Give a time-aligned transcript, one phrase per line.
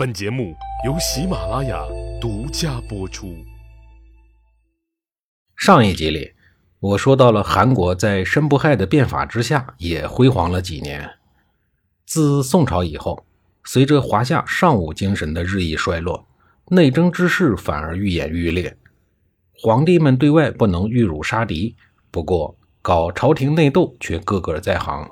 [0.00, 0.56] 本节目
[0.86, 1.84] 由喜马拉雅
[2.18, 3.36] 独家播出。
[5.54, 6.32] 上一集里，
[6.78, 11.06] 我说到了韩国在申不害的变法之下也辉煌了几年。
[12.06, 13.26] 自宋朝以后，
[13.62, 16.26] 随着华夏尚武精神的日益衰落，
[16.68, 18.74] 内争之势反而愈演愈烈。
[19.52, 21.76] 皇帝们对外不能御辱杀敌，
[22.10, 25.06] 不过搞朝廷内斗却个个在行，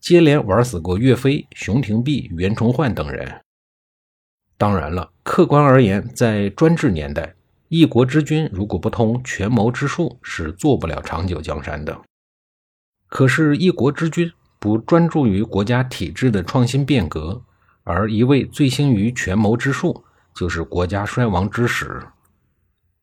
[0.00, 3.40] 接连玩死过岳飞、熊廷弼、袁崇焕等人。
[4.58, 7.34] 当然了，客观而言，在专制年代，
[7.68, 12.00] 一国之君如果不通权谋之术，是做不了长久江山的。
[13.08, 17.42] 可是，一国之君不专注于国家体制的创新变革，
[17.84, 20.04] 而一味醉心于权谋之术，
[20.34, 22.02] 就是国家衰亡之始。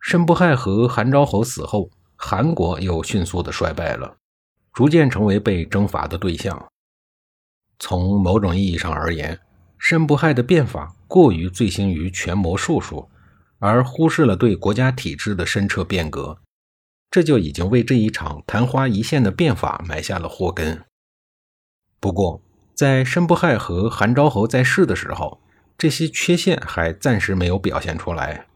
[0.00, 4.16] 申不害和韩昭侯死后，韩国又迅速的衰败了，
[4.72, 6.68] 逐渐成为被征伐的对象。
[7.78, 9.38] 从某种意义上而言，
[9.78, 13.08] 申不害的变法过于醉心于权谋术数，
[13.58, 16.38] 而忽视了对国家体制的深彻变革，
[17.10, 20.84] 这就已经为这一场昙花一现的变法埋下了祸根。
[22.00, 22.42] 不过，
[22.74, 25.40] 在申不害和韩昭侯在世的时候，
[25.78, 28.46] 这些缺陷还暂时没有表现出来。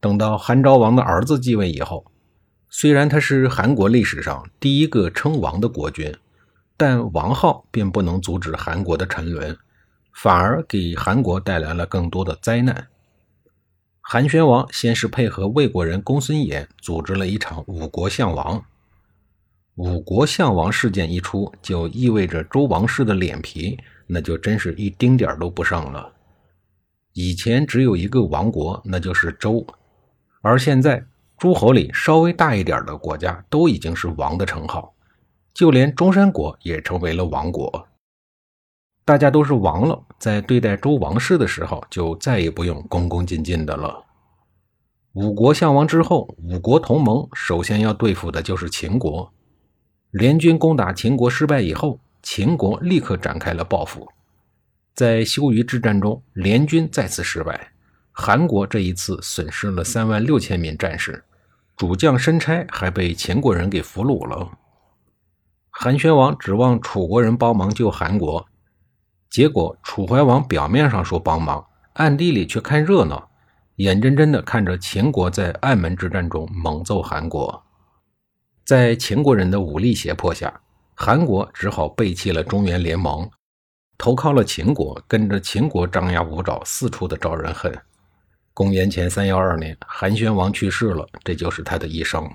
[0.00, 2.04] 等到韩昭王的儿子继位以后，
[2.68, 6.14] 虽然他是韩国历史上第一个称王的国君，
[6.76, 9.56] 但王号并不能阻止韩国的沉沦。
[10.12, 12.88] 反而给韩国带来了更多的灾难。
[14.00, 18.62] 韩宣王先是配合魏国人公孙衍组织了一场五国相王。
[19.76, 26.12] 五国相王事件一出，就意味着周王室的脸皮那就真是一丁点都不剩了。
[27.14, 29.66] 以前只有一个王国，那就是周，
[30.42, 31.02] 而现在
[31.38, 34.94] 诸侯里稍微大一点的国家都已经是王的称号，
[35.54, 37.88] 就连中山国也成为了王国。
[39.04, 44.04] 大家都是王了，在对待周王室的时候，就再也不用恭恭敬敬的了。
[45.14, 49.32] 五国相王之后，五国同盟首先要对付的就是秦国。
[50.12, 54.08] 联军攻打秦国失败以后，秦国立刻展开了报复。
[54.94, 57.72] 在修鱼之战中，联军再次失败，
[58.12, 61.24] 韩国这一次损失了三万六千名战士，
[61.76, 64.48] 主将申差还被秦国人给俘虏了。
[65.70, 68.46] 韩宣王指望楚国人帮忙救韩国。
[69.32, 73.30] 结果，楚怀王表面上说帮忙，暗地里却看热闹，
[73.76, 77.64] 眼睁睁地看着秦国在暗门之战中猛揍韩国。
[78.66, 80.60] 在秦国人的武力胁迫下，
[80.94, 83.30] 韩国只好背弃了中原联盟，
[83.96, 87.74] 投靠了秦国，跟着秦国张牙舞爪，四处的招人恨。
[88.52, 92.30] 公元前三幺二年，韩宣王去世了，这就是他的一生。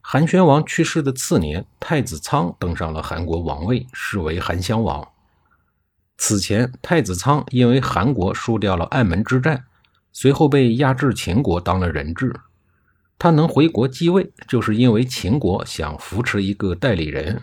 [0.00, 5.08] 韩宣王去世的次年，太子仓登上了韩国王位，是为韩襄王。
[6.24, 9.64] 此前，太子仓因为韩国输掉了暗门之战，
[10.12, 12.32] 随后被压制秦国当了人质。
[13.18, 17.42] 他能回国继位，就是因为秦国想扶持一个代理人。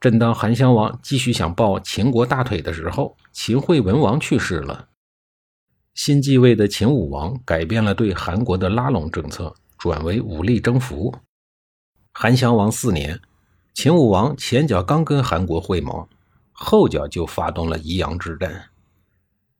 [0.00, 4.88] 正当韩襄王继续想抱秦国大腿的时候，秦惠文王去世了。
[5.92, 11.14] 新继位的秦武王改变了对韩国的拉拢政策，转为武力征服。
[12.14, 13.20] 韩襄王四年，
[13.74, 16.08] 秦武王前脚刚跟韩国会盟。
[16.60, 18.70] 后脚就发动了宜阳之战。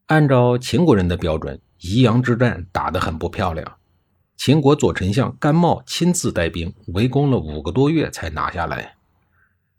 [0.06, 3.76] 按照秦国人的标准，宜阳之战打得很不漂亮。
[4.36, 8.96] 秦国左丞相甘茂亲自带兵围攻了五个多月才拿下来。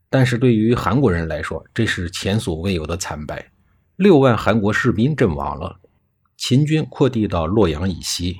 [0.09, 3.51] 但是对于韩国人来说，这是前所未有的惨败。
[3.97, 5.79] 六万韩国士兵阵亡了，
[6.37, 8.39] 秦军扩地到洛阳以西，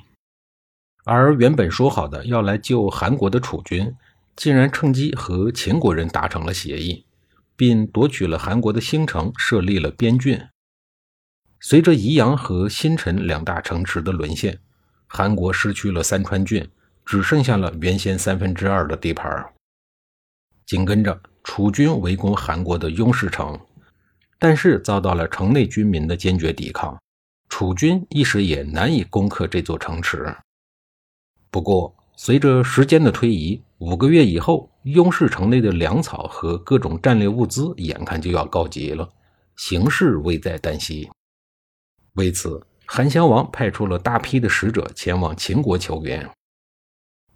[1.04, 3.94] 而原本说好的要来救韩国的楚军，
[4.34, 7.04] 竟然趁机和秦国人达成了协议。
[7.60, 10.40] 并夺取了韩国的新城，设立了边郡。
[11.60, 14.58] 随着宜阳和新城两大城池的沦陷，
[15.06, 16.66] 韩国失去了三川郡，
[17.04, 19.46] 只剩下了原先三分之二的地盘。
[20.64, 23.60] 紧跟着，楚军围攻韩国的雍氏城，
[24.38, 26.98] 但是遭到了城内军民的坚决抵抗，
[27.50, 30.34] 楚军一时也难以攻克这座城池。
[31.50, 39.08] 不过，随着时间的推移，五个月以后，雍氏城内的粮草和各种战略物资眼看就要告急了，
[39.56, 41.10] 形势危在旦夕。
[42.12, 46.28] 为此，韩襄王派出了大批的使者前往秦国求援。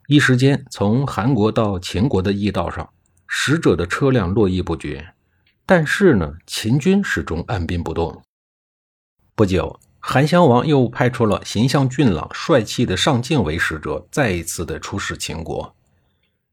[0.07, 2.93] 一时间，从韩国到秦国的驿道上，
[3.27, 5.15] 使者的车辆络绎不绝。
[5.65, 8.23] 但是呢，秦军始终按兵不动。
[9.35, 9.81] 不久。
[10.07, 15.75] 韩襄王又派出了形象俊朗、帅气的上敬为使者，再一次的出使秦国。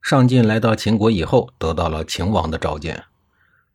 [0.02, 3.04] 上敬来到秦国以后，得到了秦王的召见。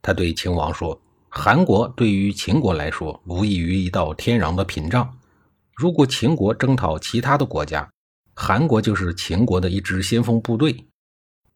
[0.02, 1.00] 他对秦王说
[1.30, 5.16] ：“韩国对于秦国来说，无异于一道天然的屏障。
[5.74, 7.88] 如果秦国征讨其他的国家，
[8.34, 10.86] 韩国就是秦国的一支先锋部队。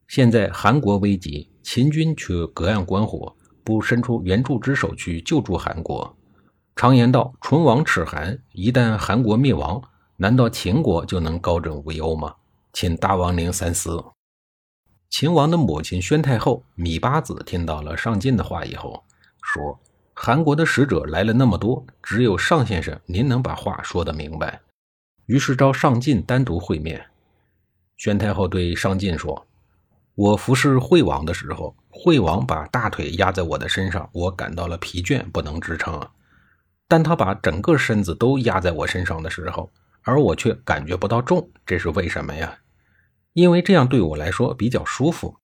[0.08, 6.16] 现在韩国危急，秦军却隔岸观火，不伸出援助之手去救助韩国。
[6.76, 9.82] 常言道：“唇亡齿寒。”一旦韩国灭亡，
[10.16, 12.34] 难道秦国就能高枕无忧吗？
[12.72, 14.02] 请大王您三思。
[15.10, 19.04] 秦王的母亲宣太后芈八子听到了上进的话以后，
[19.42, 19.78] 说
[20.14, 24.60] ：“韩国的使者来了那么多，只有上先生您能把话说得明白。”
[25.26, 27.04] 于是召上进单独会面。
[27.96, 29.46] 宣太后对上进说
[30.14, 36.00] ：“我服侍惠王的时候，惠王把大腿压在我的身上，我感到了疲倦，不能支撑。
[36.86, 39.70] 但他把整个身子都压在我身上的时候，
[40.02, 42.56] 而我却感觉不到重，这是为什么呀？”
[43.32, 45.36] 因为这样对我来说比较舒服。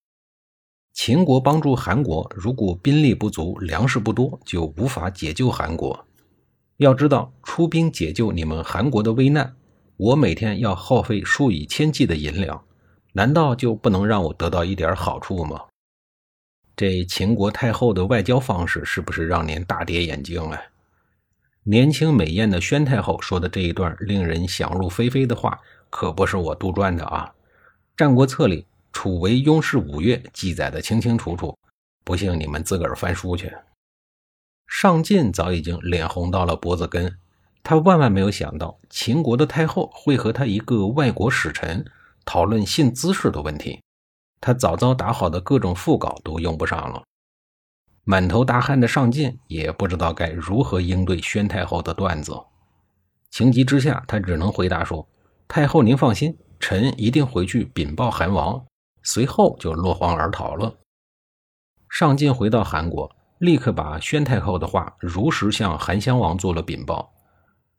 [0.93, 6.07] 秦国帮助韩国，如果兵力不足、粮食不多，就无法解救韩国。
[6.79, 9.55] 要知道，出兵解救你们韩国的危难，
[9.97, 12.63] 我每天要耗费数以千计的银两，
[13.13, 15.61] 难道就不能让我得到一点好处吗？
[16.75, 20.61] 这秦国太后的外交方式是不是让您大跌眼镜啊？
[21.65, 25.59] 年轻美艳的宣太后说的这一段令人想入非非的话，
[25.91, 27.33] 可不是我杜撰的啊！
[27.97, 31.57] 《战国策》里，楚为雍氏五岳记载的清清楚楚，
[32.05, 33.51] 不信你们自个儿翻书去。
[34.67, 37.17] 上晋早已经脸红到了脖子根，
[37.63, 41.87] 他万万没有想到秦国的太后会和他一个外国使臣
[42.27, 43.81] 讨论性姿势的问题，
[44.43, 47.03] 他早早打好的各种副稿都用不上了。
[48.05, 52.35] 满头大汗的上晋也不知道该如何应对宣太后的段子，
[53.31, 55.09] 情急之下，他只能回答说
[55.49, 58.65] ：“太后您放心。”臣一定回去禀报韩王，
[59.03, 60.77] 随后就落荒而逃了。
[61.89, 67.13] 上晋回到韩国，立刻把宣太后的话如实向韩襄王做了禀报。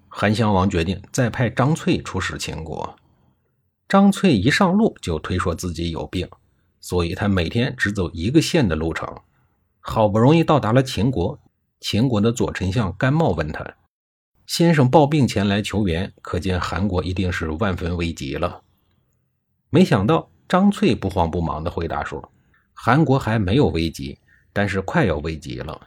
[0.07, 2.95] 韩襄王决定再派张翠出使秦国。
[3.87, 6.27] 张翠一上路就推说自己有病，
[6.79, 9.07] 所以他每天只走一个县的路程。
[9.79, 11.39] 好不容易到达了秦国，
[11.79, 13.65] 秦国的左丞相甘茂问他
[14.45, 18.63] ：“先生抱病前来求援，可见韩国一定是万分危急了。”
[19.69, 22.31] 没想到张翠不慌不忙地回答说
[22.73, 24.17] ：“韩国还没有危机，
[24.53, 25.79] 但是快要危机了。”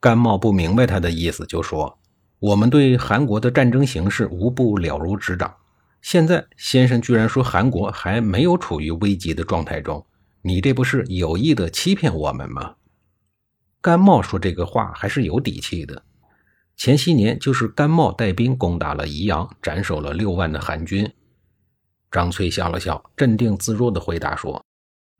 [0.00, 1.98] 甘茂不明白他的意思，就说
[2.38, 5.52] ：“我们对韩国的战争形势无不了如指掌。
[6.00, 10.06] 现在先生居然说韩国还没有处于危急的状态中，
[10.42, 12.76] 你这不是有意的欺骗我们吗？”
[13.82, 16.02] 甘茂说这个话还是有底气的。
[16.76, 21.12] 前些年就是甘茂带兵攻打了宜阳，斩首了六万的韩军。
[22.10, 24.64] 张翠笑了笑，镇定自若地回答说：“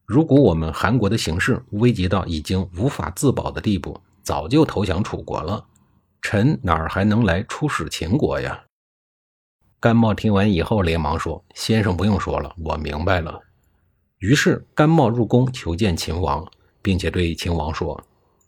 [0.06, 5.64] 如果我们韩国的形势危急到已经无法自保的地步，早就投降楚国了。
[6.22, 8.64] 臣哪儿还能来出使秦国呀？”
[9.80, 13.40] 甘茂听完以后，连忙说：“先生不用说了，我明白了。”
[14.18, 16.44] 于是甘茂入宫求见秦王，
[16.82, 18.02] 并且对秦王说：“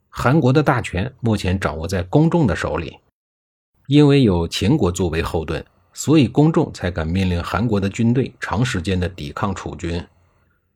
[0.09, 2.99] 韩国的大权目前掌握在公众的手里，
[3.87, 10.03] 因为有秦国作为后盾。”所以公众才敢命令韩国的军队长时间的抵抗楚军。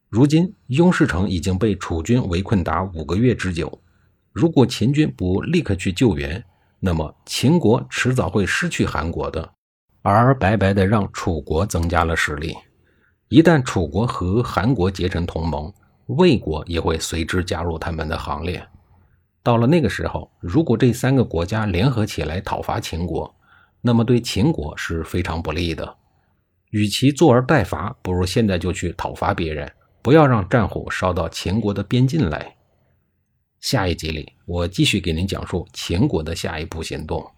[0.09, 3.81] 如今雍氏城已经被楚军围困达五个月之久，
[4.33, 6.45] 如果秦军不立刻去救援，
[6.79, 9.51] 那么秦国迟早会失去韩国的，
[10.03, 12.55] 而白白的让楚国增加了实力。
[13.29, 15.73] 一旦楚国和韩国结成同盟，
[16.07, 18.65] 魏国也会随之加入他们的行列。
[19.43, 23.34] 到了那个时候，如果这三个国家联合起来讨伐秦国，
[23.87, 25.97] 那么对秦国是非常不利的，
[26.71, 32.57] 与其坐而待伐，不如现在就去讨伐别人，不要让战火烧到秦国的边境来。
[33.61, 37.31] 下一集里，我继续给您讲述秦国的下一步行动。